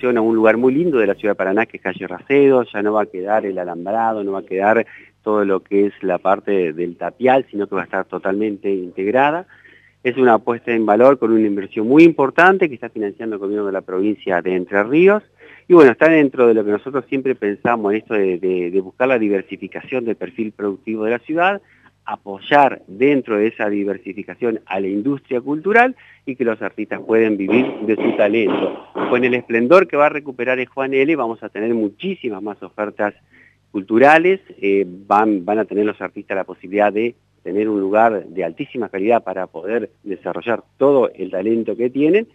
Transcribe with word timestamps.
a 0.00 0.20
un 0.20 0.36
lugar 0.36 0.56
muy 0.56 0.72
lindo 0.72 0.98
de 0.98 1.08
la 1.08 1.16
ciudad 1.16 1.32
de 1.32 1.38
Paraná, 1.38 1.66
que 1.66 1.78
es 1.78 1.82
calle 1.82 2.06
Racedo, 2.06 2.62
ya 2.62 2.82
no 2.82 2.92
va 2.92 3.02
a 3.02 3.06
quedar 3.06 3.44
el 3.44 3.58
alambrado, 3.58 4.22
no 4.22 4.30
va 4.30 4.38
a 4.38 4.46
quedar 4.46 4.86
todo 5.24 5.44
lo 5.44 5.58
que 5.64 5.86
es 5.86 5.92
la 6.02 6.18
parte 6.18 6.72
del 6.72 6.96
tapial, 6.96 7.44
sino 7.50 7.66
que 7.66 7.74
va 7.74 7.80
a 7.80 7.84
estar 7.86 8.04
totalmente 8.04 8.72
integrada. 8.72 9.48
Es 10.04 10.16
una 10.16 10.34
apuesta 10.34 10.70
en 10.70 10.86
valor 10.86 11.18
con 11.18 11.32
una 11.32 11.44
inversión 11.44 11.88
muy 11.88 12.04
importante 12.04 12.68
que 12.68 12.76
está 12.76 12.90
financiando 12.90 13.34
el 13.34 13.40
gobierno 13.40 13.66
de 13.66 13.72
la 13.72 13.80
provincia 13.80 14.40
de 14.40 14.54
Entre 14.54 14.80
Ríos. 14.84 15.24
Y 15.66 15.74
bueno, 15.74 15.90
está 15.90 16.08
dentro 16.08 16.46
de 16.46 16.54
lo 16.54 16.64
que 16.64 16.70
nosotros 16.70 17.04
siempre 17.08 17.34
pensamos 17.34 17.90
en 17.90 17.98
esto 17.98 18.14
de, 18.14 18.38
de 18.38 18.80
buscar 18.80 19.08
la 19.08 19.18
diversificación 19.18 20.04
del 20.04 20.14
perfil 20.14 20.52
productivo 20.52 21.06
de 21.06 21.10
la 21.10 21.18
ciudad, 21.18 21.60
apoyar 22.08 22.80
dentro 22.86 23.36
de 23.36 23.48
esa 23.48 23.68
diversificación 23.68 24.60
a 24.64 24.80
la 24.80 24.88
industria 24.88 25.42
cultural 25.42 25.94
y 26.24 26.36
que 26.36 26.44
los 26.44 26.60
artistas 26.62 27.02
pueden 27.06 27.36
vivir 27.36 27.66
de 27.82 27.96
su 27.96 28.16
talento. 28.16 28.88
Con 29.10 29.24
el 29.24 29.34
esplendor 29.34 29.86
que 29.86 29.98
va 29.98 30.06
a 30.06 30.08
recuperar 30.08 30.58
el 30.58 30.66
Juan 30.66 30.94
L 30.94 31.14
vamos 31.16 31.42
a 31.42 31.50
tener 31.50 31.74
muchísimas 31.74 32.42
más 32.42 32.62
ofertas 32.62 33.12
culturales, 33.70 34.40
eh, 34.62 34.86
van, 34.88 35.44
van 35.44 35.58
a 35.58 35.66
tener 35.66 35.84
los 35.84 36.00
artistas 36.00 36.34
la 36.34 36.44
posibilidad 36.44 36.90
de 36.90 37.14
tener 37.42 37.68
un 37.68 37.78
lugar 37.78 38.24
de 38.24 38.42
altísima 38.42 38.88
calidad 38.88 39.22
para 39.22 39.46
poder 39.46 39.90
desarrollar 40.02 40.64
todo 40.78 41.10
el 41.14 41.30
talento 41.30 41.76
que 41.76 41.90
tienen 41.90 42.26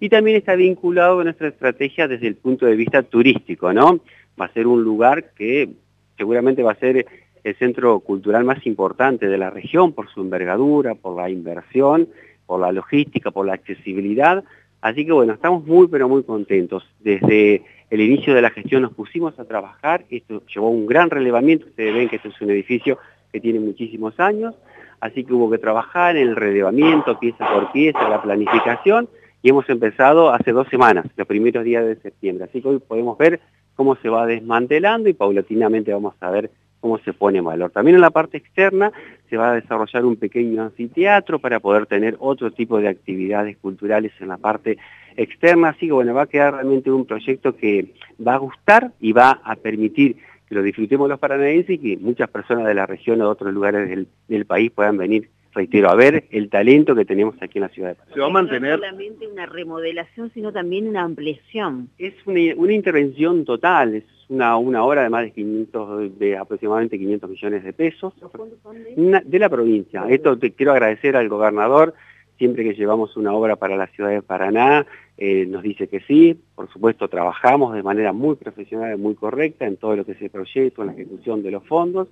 y 0.00 0.08
también 0.08 0.38
está 0.38 0.54
vinculado 0.54 1.20
a 1.20 1.24
nuestra 1.24 1.48
estrategia 1.48 2.08
desde 2.08 2.28
el 2.28 2.36
punto 2.36 2.64
de 2.64 2.76
vista 2.76 3.02
turístico, 3.02 3.74
¿no? 3.74 4.00
Va 4.40 4.46
a 4.46 4.52
ser 4.54 4.66
un 4.66 4.82
lugar 4.82 5.32
que 5.36 5.68
seguramente 6.16 6.62
va 6.62 6.72
a 6.72 6.76
ser 6.76 7.04
el 7.44 7.56
centro 7.56 8.00
cultural 8.00 8.44
más 8.44 8.66
importante 8.66 9.28
de 9.28 9.38
la 9.38 9.50
región 9.50 9.92
por 9.92 10.08
su 10.10 10.20
envergadura, 10.20 10.94
por 10.94 11.16
la 11.16 11.30
inversión, 11.30 12.08
por 12.46 12.60
la 12.60 12.72
logística, 12.72 13.30
por 13.30 13.46
la 13.46 13.54
accesibilidad. 13.54 14.44
Así 14.80 15.04
que 15.04 15.12
bueno, 15.12 15.32
estamos 15.32 15.66
muy 15.66 15.88
pero 15.88 16.08
muy 16.08 16.22
contentos. 16.22 16.88
Desde 17.00 17.62
el 17.90 18.00
inicio 18.00 18.34
de 18.34 18.42
la 18.42 18.50
gestión 18.50 18.82
nos 18.82 18.92
pusimos 18.92 19.38
a 19.38 19.44
trabajar, 19.44 20.04
esto 20.10 20.42
llevó 20.52 20.70
un 20.70 20.86
gran 20.86 21.10
relevamiento, 21.10 21.66
ustedes 21.66 21.94
ven 21.94 22.08
que 22.08 22.16
este 22.16 22.28
es 22.28 22.40
un 22.40 22.50
edificio 22.50 22.98
que 23.32 23.40
tiene 23.40 23.60
muchísimos 23.60 24.18
años, 24.20 24.54
así 25.00 25.24
que 25.24 25.32
hubo 25.32 25.50
que 25.50 25.58
trabajar 25.58 26.16
en 26.16 26.28
el 26.28 26.36
relevamiento, 26.36 27.18
pieza 27.18 27.46
por 27.52 27.72
pieza, 27.72 28.08
la 28.08 28.22
planificación, 28.22 29.08
y 29.42 29.50
hemos 29.50 29.68
empezado 29.68 30.30
hace 30.30 30.52
dos 30.52 30.68
semanas, 30.68 31.06
los 31.16 31.26
primeros 31.26 31.64
días 31.64 31.84
de 31.84 31.96
septiembre. 31.96 32.44
Así 32.44 32.60
que 32.60 32.68
hoy 32.68 32.78
podemos 32.78 33.16
ver 33.16 33.40
cómo 33.74 33.96
se 33.96 34.08
va 34.08 34.26
desmantelando 34.26 35.08
y 35.08 35.12
paulatinamente 35.12 35.92
vamos 35.92 36.14
a 36.20 36.30
ver 36.30 36.50
cómo 36.88 36.98
se 37.04 37.12
pone 37.12 37.38
en 37.38 37.44
valor. 37.44 37.70
También 37.70 37.96
en 37.96 38.00
la 38.00 38.10
parte 38.10 38.38
externa 38.38 38.90
se 39.28 39.36
va 39.36 39.50
a 39.50 39.54
desarrollar 39.54 40.06
un 40.06 40.16
pequeño 40.16 40.62
anfiteatro 40.62 41.38
para 41.38 41.60
poder 41.60 41.84
tener 41.84 42.16
otro 42.18 42.50
tipo 42.50 42.78
de 42.78 42.88
actividades 42.88 43.58
culturales 43.58 44.12
en 44.20 44.28
la 44.28 44.38
parte 44.38 44.78
externa, 45.16 45.70
así 45.70 45.86
que 45.86 45.92
bueno, 45.92 46.14
va 46.14 46.22
a 46.22 46.26
quedar 46.26 46.54
realmente 46.54 46.90
un 46.90 47.04
proyecto 47.04 47.54
que 47.54 47.92
va 48.26 48.34
a 48.34 48.38
gustar 48.38 48.92
y 49.00 49.12
va 49.12 49.40
a 49.44 49.56
permitir 49.56 50.16
que 50.48 50.54
lo 50.54 50.62
disfrutemos 50.62 51.08
los 51.10 51.18
paranaenses 51.18 51.74
y 51.74 51.78
que 51.78 51.96
muchas 51.98 52.30
personas 52.30 52.66
de 52.66 52.74
la 52.74 52.86
región 52.86 53.20
o 53.20 53.24
de 53.24 53.30
otros 53.30 53.52
lugares 53.52 53.88
del, 53.90 54.06
del 54.28 54.46
país 54.46 54.70
puedan 54.70 54.96
venir 54.96 55.28
reitero, 55.52 55.90
a 55.90 55.94
ver 55.94 56.24
el 56.30 56.48
talento 56.48 56.94
que 56.94 57.04
tenemos 57.04 57.34
aquí 57.42 57.58
en 57.58 57.62
la 57.62 57.68
ciudad 57.68 57.88
de 57.90 57.94
Paraná. 57.96 58.14
Se 58.14 58.20
va 58.20 58.26
a 58.26 58.30
mantener... 58.30 58.70
No 58.70 58.76
solamente 58.76 59.26
una 59.26 59.44
remodelación, 59.44 60.30
sino 60.32 60.52
también 60.52 60.88
una 60.88 61.02
ampliación. 61.02 61.90
Es 61.98 62.14
una, 62.24 62.40
una 62.56 62.72
intervención 62.72 63.44
total, 63.44 63.96
es 63.96 64.04
una, 64.28 64.56
una 64.56 64.84
obra 64.84 65.02
de 65.02 65.10
más 65.10 65.22
de 65.24 65.30
500, 65.32 66.18
de 66.18 66.36
aproximadamente 66.36 66.98
500 66.98 67.30
millones 67.30 67.64
de 67.64 67.72
pesos. 67.72 68.14
¿Los 68.20 68.30
fondos 68.32 68.58
son 68.62 68.82
de? 68.82 68.94
Una- 68.96 69.22
de 69.24 69.38
la 69.38 69.48
provincia. 69.48 70.04
Esto 70.08 70.38
te 70.38 70.52
quiero 70.52 70.72
agradecer 70.72 71.16
al 71.16 71.28
gobernador, 71.28 71.94
siempre 72.36 72.62
que 72.64 72.74
llevamos 72.74 73.16
una 73.16 73.32
obra 73.34 73.56
para 73.56 73.76
la 73.76 73.86
ciudad 73.88 74.10
de 74.10 74.22
Paraná, 74.22 74.86
eh, 75.16 75.46
nos 75.46 75.62
dice 75.64 75.88
que 75.88 75.98
sí, 76.00 76.38
por 76.54 76.70
supuesto 76.70 77.08
trabajamos 77.08 77.74
de 77.74 77.82
manera 77.82 78.12
muy 78.12 78.36
profesional 78.36 78.94
y 78.96 79.02
muy 79.02 79.16
correcta 79.16 79.66
en 79.66 79.76
todo 79.76 79.96
lo 79.96 80.04
que 80.04 80.12
es 80.12 80.22
el 80.22 80.30
proyecto, 80.30 80.82
en 80.82 80.86
la 80.88 80.92
ejecución 80.92 81.42
de 81.42 81.50
los 81.50 81.64
fondos. 81.66 82.06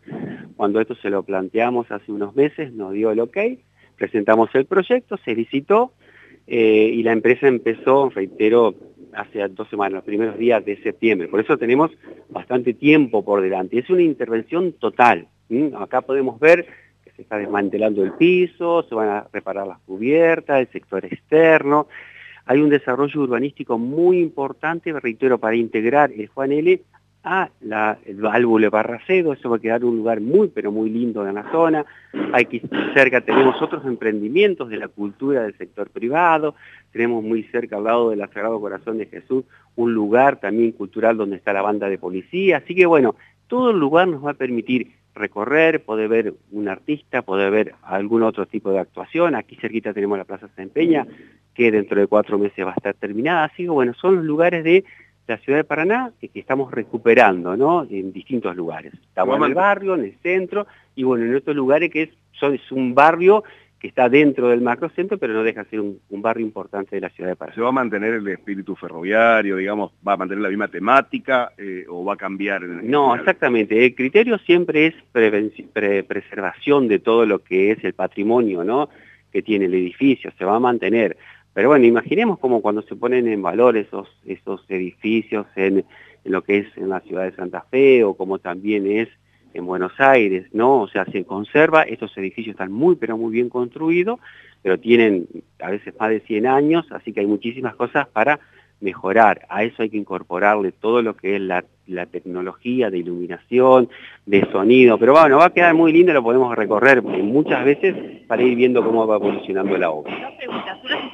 Cuando 0.56 0.80
esto 0.80 0.96
se 0.96 1.10
lo 1.10 1.22
planteamos 1.22 1.88
hace 1.92 2.10
unos 2.10 2.34
meses, 2.34 2.72
nos 2.72 2.92
dio 2.92 3.12
el 3.12 3.20
ok, 3.20 3.36
presentamos 3.96 4.52
el 4.54 4.64
proyecto, 4.64 5.16
se 5.18 5.34
licitó 5.36 5.92
eh, 6.48 6.90
y 6.92 7.02
la 7.04 7.12
empresa 7.12 7.46
empezó, 7.46 8.08
reitero, 8.10 8.74
hace 9.16 9.48
dos 9.48 9.68
semanas, 9.68 9.94
los 9.94 10.04
primeros 10.04 10.38
días 10.38 10.64
de 10.64 10.76
septiembre. 10.82 11.28
Por 11.28 11.40
eso 11.40 11.56
tenemos 11.56 11.90
bastante 12.28 12.74
tiempo 12.74 13.24
por 13.24 13.40
delante. 13.40 13.78
Es 13.78 13.90
una 13.90 14.02
intervención 14.02 14.72
total. 14.72 15.26
Acá 15.78 16.02
podemos 16.02 16.38
ver 16.38 16.66
que 17.04 17.10
se 17.12 17.22
está 17.22 17.38
desmantelando 17.38 18.02
el 18.02 18.12
piso, 18.12 18.84
se 18.88 18.94
van 18.94 19.08
a 19.08 19.26
reparar 19.32 19.66
las 19.66 19.78
cubiertas, 19.80 20.60
el 20.60 20.68
sector 20.68 21.04
externo. 21.04 21.88
Hay 22.44 22.60
un 22.60 22.68
desarrollo 22.68 23.20
urbanístico 23.22 23.78
muy 23.78 24.20
importante, 24.20 24.92
reitero, 24.92 25.38
para 25.38 25.56
integrar 25.56 26.12
el 26.12 26.28
Juan 26.28 26.52
L 26.52 26.80
a 27.26 27.50
la, 27.60 27.98
el 28.06 28.20
válvulo 28.20 28.70
Barracedo, 28.70 29.32
eso 29.32 29.50
va 29.50 29.56
a 29.56 29.58
quedar 29.58 29.84
un 29.84 29.96
lugar 29.96 30.20
muy, 30.20 30.46
pero 30.46 30.70
muy 30.70 30.88
lindo 30.88 31.26
en 31.26 31.34
la 31.34 31.50
zona. 31.50 31.84
Aquí 32.32 32.62
cerca 32.94 33.20
tenemos 33.20 33.60
otros 33.60 33.84
emprendimientos 33.84 34.68
de 34.68 34.76
la 34.76 34.86
cultura 34.86 35.42
del 35.42 35.58
sector 35.58 35.90
privado, 35.90 36.54
tenemos 36.92 37.24
muy 37.24 37.42
cerca 37.44 37.76
al 37.76 37.84
lado 37.84 38.10
del 38.10 38.20
Sagrado 38.20 38.60
Corazón 38.60 38.98
de 38.98 39.06
Jesús 39.06 39.44
un 39.74 39.92
lugar 39.92 40.38
también 40.38 40.70
cultural 40.70 41.16
donde 41.16 41.36
está 41.36 41.52
la 41.52 41.62
banda 41.62 41.88
de 41.88 41.98
policía, 41.98 42.58
así 42.58 42.76
que 42.76 42.86
bueno, 42.86 43.16
todo 43.48 43.70
el 43.72 43.78
lugar 43.78 44.06
nos 44.06 44.24
va 44.24 44.30
a 44.30 44.34
permitir 44.34 44.92
recorrer, 45.16 45.82
poder 45.82 46.08
ver 46.08 46.34
un 46.52 46.68
artista, 46.68 47.22
poder 47.22 47.50
ver 47.50 47.74
algún 47.82 48.22
otro 48.22 48.46
tipo 48.46 48.70
de 48.70 48.78
actuación, 48.78 49.34
aquí 49.34 49.56
cerquita 49.56 49.92
tenemos 49.92 50.16
la 50.16 50.24
Plaza 50.24 50.48
San 50.54 50.68
Peña, 50.68 51.06
que 51.54 51.72
dentro 51.72 52.00
de 52.00 52.06
cuatro 52.06 52.38
meses 52.38 52.64
va 52.64 52.70
a 52.70 52.74
estar 52.74 52.94
terminada, 52.94 53.44
así 53.44 53.64
que 53.64 53.70
bueno, 53.70 53.94
son 53.94 54.16
los 54.16 54.24
lugares 54.24 54.62
de 54.62 54.84
la 55.26 55.38
ciudad 55.38 55.58
de 55.58 55.64
Paraná 55.64 56.12
que, 56.20 56.28
que 56.28 56.40
estamos 56.40 56.70
recuperando, 56.70 57.56
¿no? 57.56 57.84
En 57.90 58.12
distintos 58.12 58.54
lugares. 58.56 58.92
Estamos 58.94 59.36
en 59.38 59.44
el 59.44 59.54
barrio, 59.54 59.94
en 59.94 60.04
el 60.04 60.14
centro, 60.22 60.66
y 60.94 61.02
bueno, 61.02 61.24
en 61.24 61.34
otros 61.34 61.56
lugares 61.56 61.90
que 61.90 62.02
es, 62.02 62.10
son, 62.32 62.54
es 62.54 62.70
un 62.72 62.94
barrio 62.94 63.42
que 63.78 63.88
está 63.88 64.08
dentro 64.08 64.48
del 64.48 64.62
macrocentro, 64.62 65.18
pero 65.18 65.34
no 65.34 65.42
deja 65.42 65.64
de 65.64 65.68
ser 65.70 65.80
un, 65.80 65.98
un 66.08 66.22
barrio 66.22 66.46
importante 66.46 66.96
de 66.96 67.00
la 67.02 67.10
ciudad 67.10 67.28
de 67.30 67.36
Paraná. 67.36 67.54
¿Se 67.54 67.60
va 67.60 67.68
a 67.68 67.72
mantener 67.72 68.14
el 68.14 68.26
espíritu 68.28 68.74
ferroviario, 68.74 69.56
digamos, 69.56 69.92
va 70.06 70.14
a 70.14 70.16
mantener 70.16 70.42
la 70.42 70.48
misma 70.48 70.68
temática 70.68 71.52
eh, 71.58 71.84
o 71.88 72.02
va 72.04 72.14
a 72.14 72.16
cambiar? 72.16 72.62
En, 72.62 72.90
No, 72.90 73.12
en- 73.14 73.20
exactamente. 73.20 73.84
El 73.84 73.94
criterio 73.94 74.38
siempre 74.38 74.86
es 74.86 74.94
pre- 75.12 76.04
preservación 76.04 76.88
de 76.88 76.98
todo 77.00 77.26
lo 77.26 77.40
que 77.40 77.72
es 77.72 77.84
el 77.84 77.92
patrimonio, 77.92 78.64
¿no? 78.64 78.88
Que 79.30 79.42
tiene 79.42 79.66
el 79.66 79.74
edificio, 79.74 80.30
se 80.38 80.44
va 80.46 80.56
a 80.56 80.60
mantener. 80.60 81.16
Pero 81.56 81.70
bueno, 81.70 81.86
imaginemos 81.86 82.38
como 82.38 82.60
cuando 82.60 82.82
se 82.82 82.96
ponen 82.96 83.26
en 83.28 83.40
valor 83.40 83.78
esos, 83.78 84.06
esos 84.26 84.62
edificios 84.68 85.46
en, 85.56 85.86
lo 86.22 86.42
que 86.42 86.58
es 86.58 86.66
en 86.76 86.90
la 86.90 87.00
ciudad 87.00 87.24
de 87.24 87.32
Santa 87.34 87.62
Fe 87.62 88.04
o 88.04 88.12
como 88.12 88.38
también 88.38 88.86
es 88.86 89.08
en 89.54 89.64
Buenos 89.64 89.98
Aires, 89.98 90.44
¿no? 90.52 90.82
O 90.82 90.88
sea, 90.88 91.06
se 91.06 91.24
conserva, 91.24 91.84
estos 91.84 92.14
edificios 92.18 92.52
están 92.52 92.72
muy, 92.72 92.96
pero 92.96 93.16
muy 93.16 93.32
bien 93.32 93.48
construidos, 93.48 94.20
pero 94.60 94.78
tienen 94.78 95.28
a 95.58 95.70
veces 95.70 95.94
más 95.98 96.10
de 96.10 96.20
100 96.20 96.46
años, 96.46 96.84
así 96.90 97.14
que 97.14 97.20
hay 97.20 97.26
muchísimas 97.26 97.74
cosas 97.74 98.06
para 98.08 98.38
mejorar. 98.80 99.46
A 99.48 99.64
eso 99.64 99.82
hay 99.82 99.88
que 99.88 99.96
incorporarle 99.96 100.72
todo 100.72 101.00
lo 101.00 101.16
que 101.16 101.36
es 101.36 101.40
la, 101.40 101.64
la 101.86 102.04
tecnología 102.04 102.90
de 102.90 102.98
iluminación, 102.98 103.88
de 104.26 104.46
sonido, 104.52 104.98
pero 104.98 105.12
bueno, 105.12 105.38
va 105.38 105.46
a 105.46 105.54
quedar 105.54 105.74
muy 105.74 105.92
lindo, 105.92 106.12
lo 106.12 106.22
podemos 106.22 106.54
recorrer 106.54 107.02
muchas 107.02 107.64
veces 107.64 107.94
para 108.26 108.42
ir 108.42 108.56
viendo 108.56 108.84
cómo 108.84 109.06
va 109.06 109.16
evolucionando 109.16 109.78
la 109.78 109.90
obra. 109.90 110.12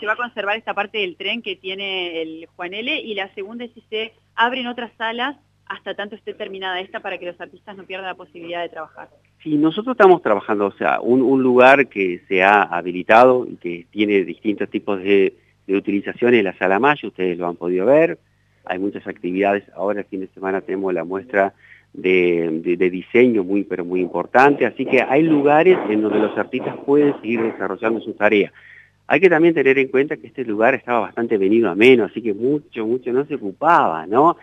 Se 0.02 0.06
va 0.06 0.14
a 0.14 0.16
conservar 0.16 0.56
esta 0.56 0.74
parte 0.74 0.98
del 0.98 1.14
tren 1.14 1.42
que 1.42 1.54
tiene 1.54 2.22
el 2.22 2.48
Juan 2.56 2.74
L. 2.74 2.92
Y 3.02 3.14
la 3.14 3.32
segunda 3.34 3.66
es 3.66 3.70
si 3.70 3.84
se 3.88 4.12
abren 4.34 4.66
otras 4.66 4.90
salas 4.98 5.36
hasta 5.66 5.94
tanto 5.94 6.16
esté 6.16 6.34
terminada 6.34 6.80
esta 6.80 6.98
para 6.98 7.18
que 7.18 7.26
los 7.26 7.40
artistas 7.40 7.76
no 7.76 7.84
pierdan 7.84 8.08
la 8.08 8.16
posibilidad 8.16 8.62
de 8.62 8.68
trabajar. 8.68 9.10
Sí, 9.44 9.56
nosotros 9.56 9.94
estamos 9.94 10.20
trabajando, 10.20 10.66
o 10.66 10.72
sea, 10.72 11.00
un, 11.00 11.40
lugar 11.40 11.86
que 11.86 12.20
se 12.26 12.42
ha 12.42 12.62
habilitado 12.62 13.46
y 13.48 13.54
que 13.58 13.86
tiene 13.92 14.24
distintos 14.24 14.68
tipos 14.70 15.00
de, 15.00 15.34
utilizaciones, 15.68 16.42
la 16.42 16.58
Sala 16.58 16.80
Mayo, 16.80 17.06
ustedes 17.06 17.38
lo 17.38 17.46
han 17.46 17.54
podido 17.54 17.86
ver, 17.86 18.18
hay 18.64 18.80
muchas 18.80 19.06
actividades, 19.06 19.62
ahora 19.72 20.00
el 20.00 20.06
fin 20.06 20.18
de 20.18 20.28
semana 20.34 20.62
tenemos 20.62 20.92
la 20.92 21.04
muestra 21.04 21.54
de, 21.92 22.60
de- 22.76 22.90
diseño 22.90 23.44
muy, 23.44 23.62
pero 23.62 23.84
muy 23.84 24.00
importante, 24.00 24.66
así 24.66 24.84
que 24.84 25.00
hay 25.00 25.22
lugares 25.22 25.78
en 25.88 26.02
donde 26.02 26.18
los 26.18 26.36
artistas 26.36 26.74
pueden 26.84 27.14
seguir 27.20 27.40
desarrollando 27.40 28.00
sus 28.00 28.16
tareas. 28.16 28.52
Hay 29.12 29.20
que 29.20 29.28
también 29.28 29.52
tener 29.52 29.78
en 29.78 29.88
cuenta 29.88 30.16
que 30.16 30.28
este 30.28 30.42
lugar 30.42 30.74
estaba 30.74 31.00
bastante 31.00 31.36
venido 31.36 31.68
a 31.68 31.74
menos, 31.74 32.10
así 32.10 32.22
que 32.22 32.32
mucho, 32.32 32.86
mucho 32.86 33.12
no 33.12 33.26
se 33.26 33.34
ocupaba, 33.34 34.06
¿no? 34.06 34.38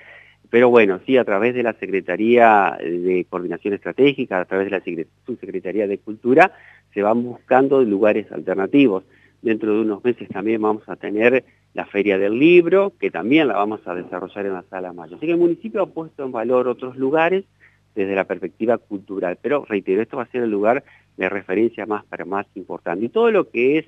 Pero 0.51 0.69
bueno, 0.69 0.99
sí, 1.07 1.17
a 1.17 1.23
través 1.23 1.55
de 1.55 1.63
la 1.63 1.73
Secretaría 1.73 2.77
de 2.79 3.25
Coordinación 3.27 3.73
Estratégica, 3.73 4.39
a 4.39 4.45
través 4.45 4.67
de 4.67 4.77
la 4.77 4.83
Secre- 4.83 5.07
Subsecretaría 5.25 5.87
de 5.87 5.97
Cultura, 5.97 6.51
se 6.93 7.01
van 7.01 7.23
buscando 7.23 7.81
lugares 7.81 8.31
alternativos. 8.31 9.05
Dentro 9.41 9.73
de 9.73 9.81
unos 9.81 10.03
meses 10.03 10.29
también 10.29 10.61
vamos 10.61 10.87
a 10.87 10.97
tener 10.97 11.45
la 11.73 11.87
Feria 11.87 12.19
del 12.19 12.37
Libro, 12.37 12.93
que 12.99 13.09
también 13.09 13.47
la 13.47 13.55
vamos 13.55 13.81
a 13.87 13.95
desarrollar 13.95 14.45
en 14.45 14.53
la 14.53 14.65
Sala 14.69 14.93
Mayo. 14.93 15.15
Así 15.15 15.25
que 15.25 15.31
el 15.31 15.39
municipio 15.39 15.81
ha 15.81 15.87
puesto 15.87 16.23
en 16.23 16.31
valor 16.31 16.67
otros 16.67 16.95
lugares 16.95 17.43
desde 17.95 18.13
la 18.13 18.25
perspectiva 18.25 18.77
cultural. 18.77 19.39
Pero 19.41 19.65
reitero, 19.67 20.03
esto 20.03 20.17
va 20.17 20.23
a 20.23 20.31
ser 20.31 20.43
el 20.43 20.51
lugar 20.51 20.83
de 21.17 21.27
referencia 21.27 21.87
más, 21.87 22.05
para 22.05 22.23
más 22.23 22.45
importante. 22.53 23.05
Y 23.05 23.09
todo 23.09 23.31
lo 23.31 23.49
que 23.49 23.79
es 23.79 23.85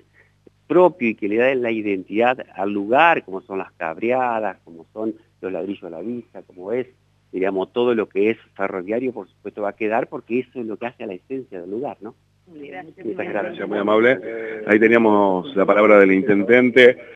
propio 0.72 1.10
y 1.10 1.16
que 1.16 1.28
le 1.28 1.36
da 1.36 1.54
la 1.54 1.70
identidad 1.70 2.38
al 2.56 2.72
lugar, 2.72 3.26
como 3.26 3.42
son 3.42 3.58
las 3.58 3.74
cabreadas, 3.74 4.58
como 4.64 4.86
son 4.94 5.16
los 5.42 5.52
ladrillos 5.52 5.84
a 5.84 5.90
la 5.90 6.00
vista, 6.00 6.44
como 6.44 6.72
es, 6.72 6.88
digamos, 7.34 7.74
todo 7.74 7.94
lo 7.94 8.08
que 8.08 8.30
es 8.30 8.38
ferroviario, 8.56 9.12
por 9.12 9.28
supuesto, 9.28 9.64
va 9.64 9.72
a 9.72 9.76
quedar 9.76 10.08
porque 10.08 10.40
eso 10.40 10.62
es 10.62 10.66
lo 10.66 10.78
que 10.78 10.86
hace 10.86 11.04
a 11.04 11.08
la 11.08 11.16
esencia 11.16 11.60
del 11.60 11.70
lugar, 11.70 11.98
¿no? 12.00 12.16
Muchas 12.48 13.28
gracias, 13.28 13.68
muy 13.68 13.80
amable. 13.80 14.18
Ahí 14.66 14.80
teníamos 14.80 15.54
la 15.58 15.66
palabra 15.66 16.00
del 16.00 16.14
intendente. 16.14 16.98